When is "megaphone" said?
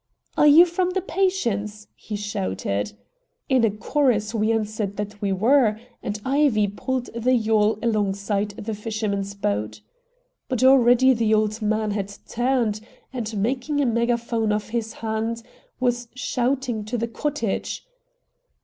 13.85-14.51